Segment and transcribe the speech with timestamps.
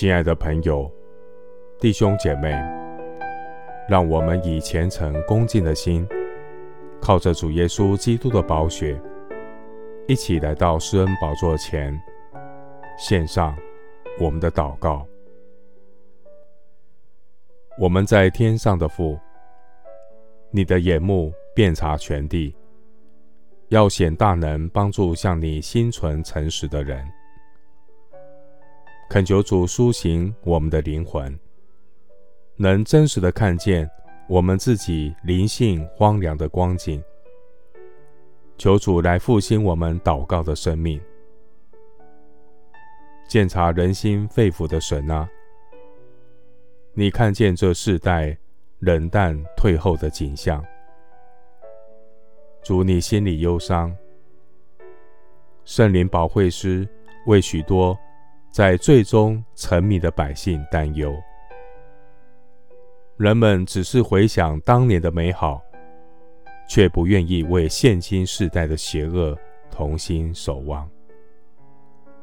[0.00, 0.90] 亲爱的朋友、
[1.78, 2.52] 弟兄姐妹，
[3.86, 6.08] 让我们以虔诚恭敬的心，
[7.02, 8.98] 靠着主耶稣基督的宝血，
[10.08, 11.94] 一起来到施恩宝座前，
[12.96, 13.54] 献上
[14.18, 15.06] 我们的祷告。
[17.78, 19.18] 我们在天上的父，
[20.50, 22.56] 你的眼目遍察全地，
[23.68, 27.06] 要显大能，帮助向你心存诚实的人。
[29.10, 31.36] 恳求主苏醒我们的灵魂，
[32.54, 33.90] 能真实的看见
[34.28, 37.02] 我们自己灵性荒凉的光景。
[38.56, 41.00] 求主来复兴我们祷告的生命，
[43.26, 45.28] 鉴察人心肺腑的神啊，
[46.94, 48.38] 你看见这世代
[48.78, 50.64] 冷淡退后的景象，
[52.62, 53.92] 主你心里忧伤，
[55.64, 56.88] 圣灵保惠师
[57.26, 57.98] 为许多。
[58.50, 61.14] 在最终沉迷的百姓担忧，
[63.16, 65.62] 人们只是回想当年的美好，
[66.68, 69.38] 却不愿意为现今世代的邪恶
[69.70, 70.88] 同心守望。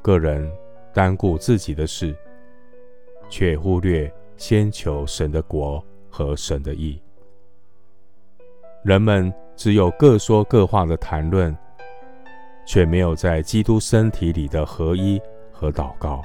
[0.00, 0.50] 个人
[0.94, 2.16] 单顾自己的事，
[3.28, 6.98] 却忽略先求神的国和神的义。
[8.82, 11.54] 人们只有各说各话的谈论，
[12.66, 15.20] 却没有在基督身体里的合一。
[15.54, 16.20] 和祷告，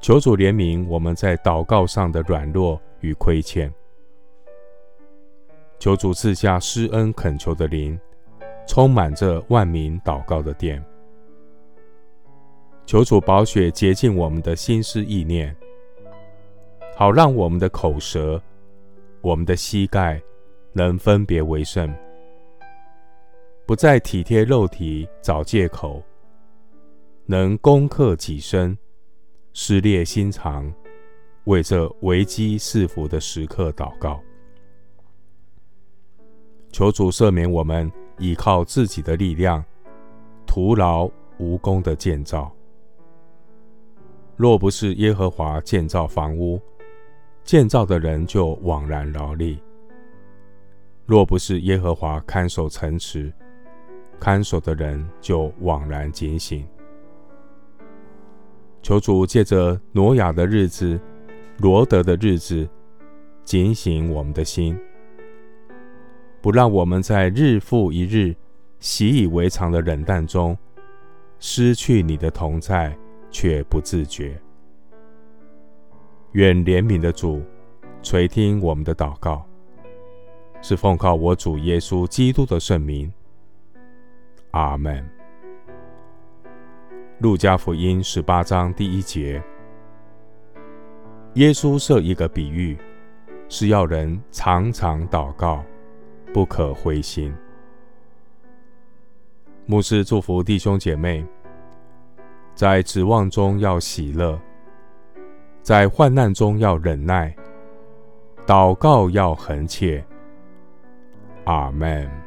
[0.00, 3.72] 求主怜悯我们在祷告上的软弱与亏欠。
[5.78, 7.98] 求主赐下施恩恳求的灵，
[8.66, 10.84] 充满着万民祷告的殿。
[12.84, 15.54] 求主宝血洁净我们的心思意念，
[16.96, 18.42] 好让我们的口舌、
[19.20, 20.20] 我们的膝盖
[20.72, 21.94] 能分别为圣，
[23.64, 26.02] 不再体贴肉体找借口。
[27.26, 28.76] 能攻克己身，
[29.54, 30.70] 撕裂心肠，
[31.44, 34.20] 为这危机四伏的时刻祷告。
[36.70, 39.64] 求主赦免我们依靠自己的力量，
[40.46, 42.54] 徒劳无功的建造。
[44.36, 46.60] 若不是耶和华建造房屋，
[47.42, 49.56] 建造的人就枉然劳力；
[51.06, 53.32] 若不是耶和华看守城池，
[54.20, 56.66] 看守的人就枉然警醒。
[58.84, 61.00] 求主借着挪亚的日子、
[61.56, 62.68] 罗得的日子，
[63.42, 64.78] 警醒我们的心，
[66.42, 68.36] 不让我们在日复一日
[68.80, 70.54] 习以为常的冷淡中，
[71.38, 72.94] 失去你的同在，
[73.30, 74.38] 却不自觉。
[76.32, 77.40] 愿怜悯的主
[78.02, 79.46] 垂听我们的祷告，
[80.60, 83.10] 是奉靠我主耶稣基督的圣名。
[84.50, 85.02] 阿门。
[87.24, 89.42] 路加福音十八章第一节，
[91.36, 92.76] 耶稣设一个比喻，
[93.48, 95.64] 是要人常常祷告，
[96.34, 97.34] 不可灰心。
[99.64, 101.24] 牧师祝福弟兄姐妹，
[102.54, 104.38] 在指望中要喜乐，
[105.62, 107.34] 在患难中要忍耐，
[108.46, 110.04] 祷告要恒切。
[111.44, 112.23] 阿门。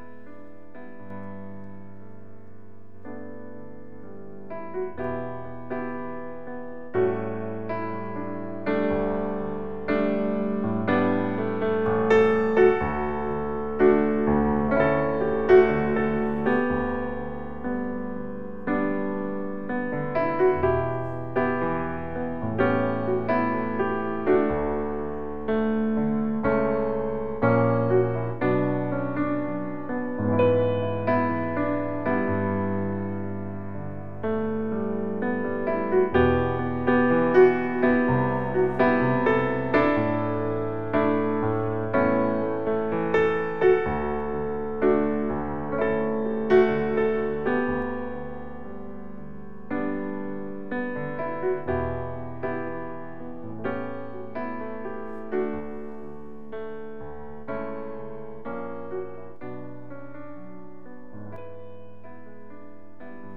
[4.77, 5.36] thank you